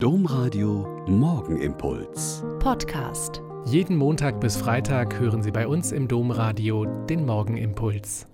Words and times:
Domradio 0.00 1.04
Morgenimpuls. 1.08 2.44
Podcast. 2.60 3.42
Jeden 3.64 3.96
Montag 3.96 4.40
bis 4.40 4.56
Freitag 4.56 5.18
hören 5.18 5.42
Sie 5.42 5.50
bei 5.50 5.66
uns 5.66 5.90
im 5.90 6.06
Domradio 6.06 6.84
den 6.84 7.26
Morgenimpuls. 7.26 8.28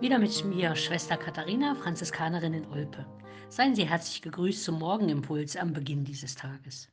Wieder 0.00 0.20
mit 0.20 0.44
mir, 0.44 0.76
Schwester 0.76 1.16
Katharina, 1.16 1.74
Franziskanerin 1.74 2.54
in 2.54 2.68
Olpe. 2.68 3.04
Seien 3.48 3.74
Sie 3.74 3.84
herzlich 3.84 4.22
gegrüßt 4.22 4.62
zum 4.62 4.78
Morgenimpuls 4.78 5.56
am 5.56 5.72
Beginn 5.72 6.04
dieses 6.04 6.36
Tages. 6.36 6.88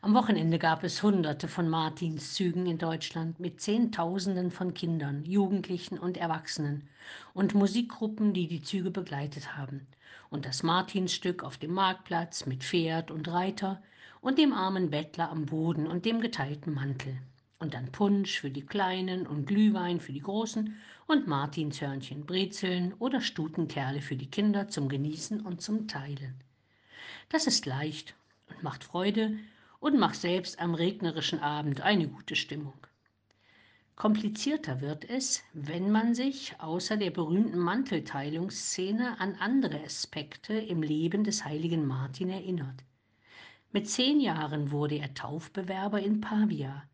Am 0.00 0.14
Wochenende 0.14 0.60
gab 0.60 0.84
es 0.84 1.02
Hunderte 1.02 1.48
von 1.48 1.68
Martinszügen 1.68 2.66
in 2.66 2.78
Deutschland 2.78 3.40
mit 3.40 3.60
Zehntausenden 3.60 4.52
von 4.52 4.72
Kindern, 4.72 5.24
Jugendlichen 5.24 5.98
und 5.98 6.16
Erwachsenen 6.16 6.88
und 7.34 7.56
Musikgruppen, 7.56 8.32
die 8.32 8.46
die 8.46 8.62
Züge 8.62 8.92
begleitet 8.92 9.56
haben. 9.56 9.88
Und 10.30 10.46
das 10.46 10.62
Martinsstück 10.62 11.42
auf 11.42 11.58
dem 11.58 11.72
Marktplatz 11.72 12.46
mit 12.46 12.62
Pferd 12.62 13.10
und 13.10 13.26
Reiter 13.26 13.82
und 14.20 14.38
dem 14.38 14.52
armen 14.52 14.90
Bettler 14.90 15.30
am 15.30 15.46
Boden 15.46 15.88
und 15.88 16.04
dem 16.04 16.20
geteilten 16.20 16.74
Mantel. 16.74 17.18
Und 17.58 17.74
dann 17.74 17.90
Punsch 17.90 18.38
für 18.38 18.50
die 18.50 18.64
Kleinen 18.64 19.26
und 19.26 19.46
Glühwein 19.46 19.98
für 19.98 20.12
die 20.12 20.22
Großen 20.22 20.76
und 21.08 21.26
Martinshörnchen, 21.26 22.24
Brezeln 22.24 22.94
oder 23.00 23.20
Stutenkerle 23.20 24.00
für 24.00 24.14
die 24.14 24.30
Kinder 24.30 24.68
zum 24.68 24.88
Genießen 24.88 25.40
und 25.40 25.60
zum 25.60 25.88
Teilen. 25.88 26.36
Das 27.30 27.48
ist 27.48 27.66
leicht 27.66 28.14
und 28.48 28.62
macht 28.62 28.84
Freude 28.84 29.36
und 29.80 29.98
mach 29.98 30.14
selbst 30.14 30.60
am 30.60 30.74
regnerischen 30.74 31.40
Abend 31.40 31.80
eine 31.80 32.08
gute 32.08 32.36
Stimmung. 32.36 32.86
Komplizierter 33.96 34.80
wird 34.80 35.10
es, 35.10 35.42
wenn 35.52 35.90
man 35.90 36.14
sich 36.14 36.54
außer 36.60 36.96
der 36.96 37.10
berühmten 37.10 37.58
Mantelteilungsszene 37.58 39.18
an 39.18 39.34
andere 39.40 39.82
Aspekte 39.82 40.54
im 40.54 40.82
Leben 40.82 41.24
des 41.24 41.44
heiligen 41.44 41.84
Martin 41.84 42.30
erinnert. 42.30 42.84
Mit 43.72 43.88
zehn 43.88 44.20
Jahren 44.20 44.70
wurde 44.70 44.98
er 44.98 45.14
Taufbewerber 45.14 46.00
in 46.00 46.20
Pavia. 46.20 46.84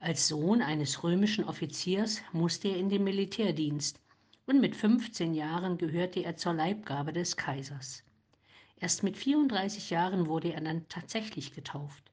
Als 0.00 0.28
Sohn 0.28 0.62
eines 0.62 1.02
römischen 1.02 1.44
Offiziers 1.44 2.20
musste 2.32 2.68
er 2.68 2.76
in 2.76 2.88
den 2.88 3.04
Militärdienst 3.04 3.98
und 4.46 4.60
mit 4.60 4.76
15 4.76 5.34
Jahren 5.34 5.76
gehörte 5.76 6.20
er 6.20 6.36
zur 6.36 6.52
Leibgabe 6.52 7.12
des 7.12 7.36
Kaisers. 7.36 8.04
Erst 8.80 9.02
mit 9.02 9.16
34 9.16 9.90
Jahren 9.90 10.28
wurde 10.28 10.52
er 10.52 10.60
dann 10.60 10.88
tatsächlich 10.88 11.52
getauft. 11.52 12.12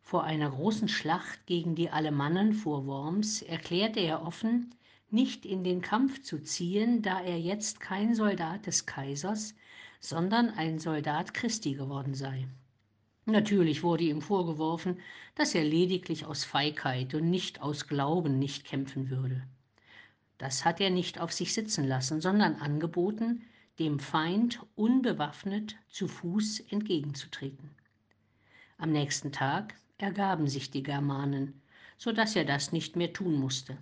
Vor 0.00 0.24
einer 0.24 0.50
großen 0.50 0.88
Schlacht 0.88 1.46
gegen 1.46 1.74
die 1.74 1.90
Alemannen 1.90 2.52
vor 2.52 2.86
Worms 2.86 3.42
erklärte 3.42 4.00
er 4.00 4.22
offen, 4.22 4.74
nicht 5.10 5.46
in 5.46 5.62
den 5.62 5.80
Kampf 5.80 6.22
zu 6.22 6.42
ziehen, 6.42 7.02
da 7.02 7.20
er 7.20 7.38
jetzt 7.38 7.80
kein 7.80 8.14
Soldat 8.14 8.66
des 8.66 8.86
Kaisers, 8.86 9.54
sondern 10.00 10.50
ein 10.50 10.78
Soldat 10.78 11.32
Christi 11.32 11.74
geworden 11.74 12.14
sei. 12.14 12.48
Natürlich 13.26 13.82
wurde 13.82 14.04
ihm 14.04 14.22
vorgeworfen, 14.22 14.98
dass 15.34 15.54
er 15.54 15.64
lediglich 15.64 16.24
aus 16.24 16.44
Feigheit 16.44 17.14
und 17.14 17.30
nicht 17.30 17.60
aus 17.60 17.86
Glauben 17.86 18.38
nicht 18.38 18.64
kämpfen 18.64 19.10
würde. 19.10 19.46
Das 20.38 20.64
hat 20.64 20.80
er 20.80 20.90
nicht 20.90 21.20
auf 21.20 21.32
sich 21.32 21.52
sitzen 21.52 21.86
lassen, 21.86 22.20
sondern 22.20 22.56
angeboten, 22.56 23.44
dem 23.78 23.98
Feind 23.98 24.60
unbewaffnet 24.74 25.76
zu 25.88 26.08
Fuß 26.08 26.60
entgegenzutreten. 26.70 27.70
Am 28.76 28.90
nächsten 28.90 29.32
Tag 29.32 29.74
ergaben 29.98 30.48
sich 30.48 30.70
die 30.70 30.82
Germanen, 30.82 31.60
so 31.96 32.12
dass 32.12 32.36
er 32.36 32.44
das 32.44 32.72
nicht 32.72 32.96
mehr 32.96 33.12
tun 33.12 33.34
musste. 33.34 33.78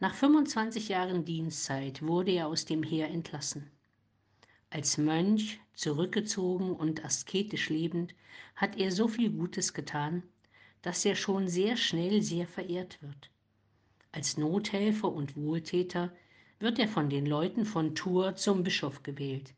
Nach 0.00 0.14
25 0.14 0.88
Jahren 0.88 1.24
Dienstzeit 1.24 2.02
wurde 2.02 2.30
er 2.30 2.46
aus 2.46 2.64
dem 2.64 2.82
Heer 2.82 3.08
entlassen. 3.08 3.70
Als 4.70 4.98
Mönch, 4.98 5.60
zurückgezogen 5.74 6.72
und 6.72 7.04
asketisch 7.04 7.70
lebend, 7.70 8.14
hat 8.54 8.76
er 8.76 8.92
so 8.92 9.08
viel 9.08 9.30
Gutes 9.30 9.74
getan, 9.74 10.22
dass 10.82 11.04
er 11.04 11.16
schon 11.16 11.48
sehr 11.48 11.76
schnell 11.76 12.22
sehr 12.22 12.46
verehrt 12.46 13.02
wird. 13.02 13.30
Als 14.12 14.36
Nothelfer 14.36 15.12
und 15.12 15.36
Wohltäter 15.36 16.12
wird 16.60 16.78
er 16.78 16.88
von 16.88 17.08
den 17.08 17.26
Leuten 17.26 17.64
von 17.64 17.94
Tours 17.94 18.42
zum 18.42 18.62
Bischof 18.62 19.02
gewählt, 19.02 19.54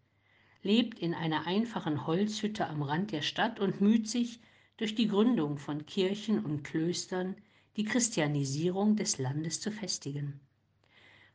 lebt 0.62 0.98
in 0.98 1.14
einer 1.14 1.46
einfachen 1.46 2.06
Holzhütte 2.06 2.66
am 2.66 2.82
Rand 2.82 3.12
der 3.12 3.22
Stadt 3.22 3.60
und 3.60 3.80
müht 3.80 4.08
sich, 4.08 4.40
durch 4.76 4.94
die 4.94 5.08
Gründung 5.08 5.58
von 5.58 5.84
Kirchen 5.84 6.42
und 6.42 6.64
Klöstern 6.64 7.36
die 7.76 7.84
Christianisierung 7.84 8.96
des 8.96 9.18
Landes 9.18 9.60
zu 9.60 9.70
festigen. 9.70 10.40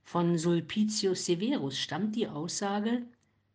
Von 0.03 0.37
Sulpicius 0.37 1.25
Severus 1.25 1.77
stammt 1.77 2.15
die 2.15 2.27
Aussage, 2.27 3.03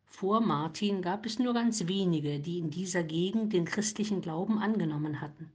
vor 0.05 0.41
Martin 0.41 1.01
gab 1.01 1.25
es 1.25 1.39
nur 1.39 1.53
ganz 1.53 1.87
wenige, 1.87 2.39
die 2.39 2.59
in 2.59 2.69
dieser 2.69 3.03
Gegend 3.03 3.53
den 3.53 3.65
christlichen 3.65 4.21
Glauben 4.21 4.59
angenommen 4.59 5.21
hatten. 5.21 5.51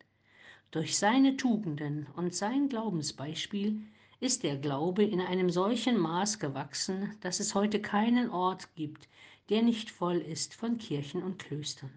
Durch 0.71 0.97
seine 0.97 1.37
Tugenden 1.37 2.06
und 2.17 2.34
sein 2.34 2.69
Glaubensbeispiel 2.69 3.83
ist 4.21 4.43
der 4.43 4.56
Glaube 4.56 5.04
in 5.04 5.21
einem 5.21 5.50
solchen 5.50 5.99
Maß 5.99 6.38
gewachsen, 6.38 7.15
dass 7.21 7.41
es 7.41 7.54
heute 7.54 7.81
keinen 7.81 8.31
Ort 8.31 8.75
gibt, 8.75 9.09
der 9.49 9.62
nicht 9.62 9.91
voll 9.91 10.19
ist 10.19 10.54
von 10.54 10.78
Kirchen 10.78 11.22
und 11.22 11.38
Klöstern. 11.38 11.93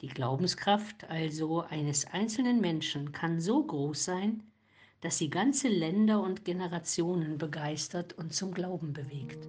Die 0.00 0.08
Glaubenskraft 0.08 1.04
also 1.08 1.60
eines 1.60 2.06
einzelnen 2.06 2.60
Menschen 2.60 3.12
kann 3.12 3.40
so 3.40 3.62
groß 3.62 4.04
sein, 4.04 4.42
dass 5.00 5.18
sie 5.18 5.30
ganze 5.30 5.68
Länder 5.68 6.20
und 6.22 6.44
Generationen 6.44 7.38
begeistert 7.38 8.12
und 8.14 8.34
zum 8.34 8.52
Glauben 8.52 8.92
bewegt. 8.92 9.48